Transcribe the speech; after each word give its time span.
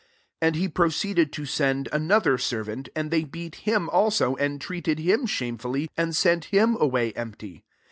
1 0.39 0.47
1 0.47 0.47
"And 0.47 0.55
he 0.55 0.67
proceeded 0.67 1.31
to 1.33 1.45
send 1.45 1.87
another 1.93 2.35
servant: 2.39 2.89
and 2.95 3.11
they 3.11 3.23
beat 3.23 3.53
him 3.53 3.87
also, 3.89 4.35
and 4.37 4.59
treated 4.59 4.97
him 4.97 5.27
shame 5.27 5.59
fully, 5.59 5.91
and 5.95 6.15
sent 6.15 6.45
him 6.45 6.75
away 6.79 7.13
empty. 7.13 7.63